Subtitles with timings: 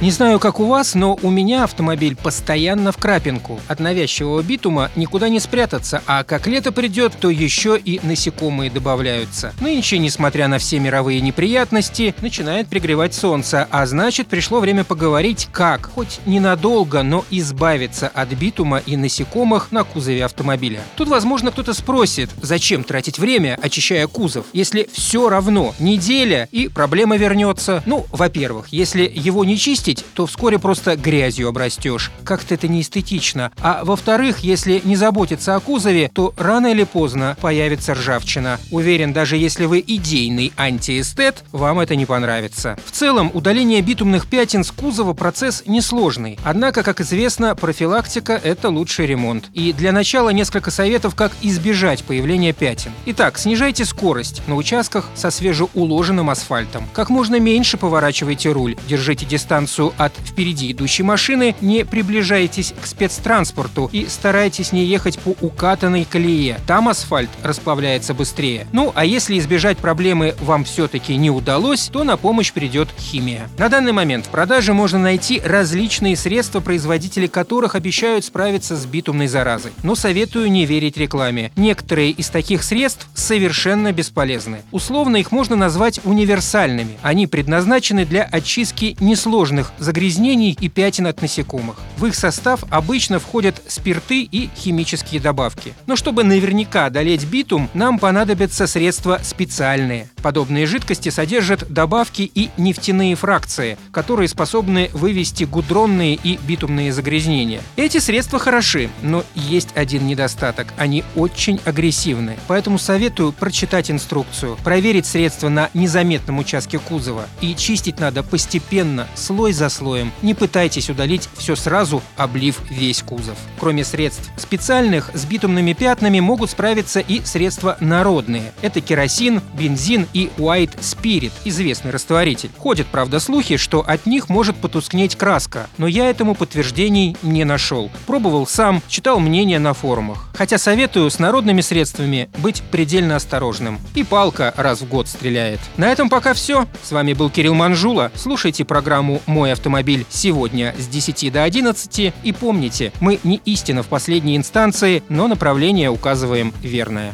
[0.00, 3.60] Не знаю, как у вас, но у меня автомобиль постоянно в крапинку.
[3.68, 9.52] От навязчивого битума никуда не спрятаться, а как лето придет, то еще и насекомые добавляются.
[9.60, 15.90] Нынче, несмотря на все мировые неприятности, начинает пригревать солнце, а значит, пришло время поговорить, как,
[15.94, 20.80] хоть ненадолго, но избавиться от битума и насекомых на кузове автомобиля.
[20.96, 27.18] Тут, возможно, кто-то спросит, зачем тратить время, очищая кузов, если все равно неделя и проблема
[27.18, 27.82] вернется.
[27.84, 32.10] Ну, во-первых, если его не чистить, чистить, то вскоре просто грязью обрастешь.
[32.24, 33.52] Как-то это не эстетично.
[33.60, 38.58] А во-вторых, если не заботиться о кузове, то рано или поздно появится ржавчина.
[38.70, 42.78] Уверен, даже если вы идейный антиэстет, вам это не понравится.
[42.84, 46.38] В целом, удаление битумных пятен с кузова процесс несложный.
[46.44, 49.46] Однако, как известно, профилактика– это лучший ремонт.
[49.54, 52.92] И для начала несколько советов, как избежать появления пятен.
[53.06, 56.88] Итак, снижайте скорость на участках со свежеуложенным асфальтом.
[56.92, 62.86] Как можно меньше поворачивайте руль, держите дистанцию дистанцию от впереди идущей машины, не приближайтесь к
[62.86, 66.60] спецтранспорту и старайтесь не ехать по укатанной колее.
[66.66, 68.66] Там асфальт расплавляется быстрее.
[68.72, 73.48] Ну, а если избежать проблемы вам все-таки не удалось, то на помощь придет химия.
[73.58, 79.28] На данный момент в продаже можно найти различные средства, производители которых обещают справиться с битумной
[79.28, 79.72] заразой.
[79.82, 81.52] Но советую не верить рекламе.
[81.56, 84.62] Некоторые из таких средств совершенно бесполезны.
[84.72, 86.98] Условно их можно назвать универсальными.
[87.02, 91.76] Они предназначены для очистки несложных загрязнений и пятен от насекомых.
[91.96, 95.74] В их состав обычно входят спирты и химические добавки.
[95.86, 100.08] Но чтобы наверняка одолеть битум, нам понадобятся средства специальные.
[100.22, 107.60] Подобные жидкости содержат добавки и нефтяные фракции, которые способны вывести гудронные и битумные загрязнения.
[107.76, 112.36] Эти средства хороши, но есть один недостаток– они очень агрессивны.
[112.48, 117.26] Поэтому советую прочитать инструкцию, проверить средства на незаметном участке кузова.
[117.40, 120.10] И чистить надо постепенно, слой за слоем.
[120.22, 123.36] Не пытайтесь удалить все сразу, облив весь кузов.
[123.58, 128.54] Кроме средств специальных, с битумными пятнами могут справиться и средства народные.
[128.62, 132.50] Это керосин, бензин и White Spirit, известный растворитель.
[132.56, 137.90] Ходят, правда, слухи, что от них может потускнеть краска, но я этому подтверждений не нашел.
[138.06, 140.30] Пробовал сам, читал мнения на форумах.
[140.32, 143.78] Хотя советую с народными средствами быть предельно осторожным.
[143.94, 145.60] И палка раз в год стреляет.
[145.76, 146.66] На этом пока все.
[146.82, 148.10] С вами был Кирилл Манжула.
[148.14, 152.14] Слушайте программу «Мой автомобиль» сегодня с 10 до 11.
[152.22, 157.12] И помните, мы не истина в последней инстанции, но направление указываем верное.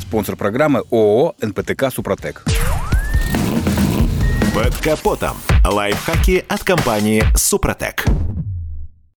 [0.00, 2.44] Спонсор программы ООО «НПТК Супротек».
[4.54, 5.36] Под капотом.
[5.64, 8.04] Лайфхаки от компании «Супротек».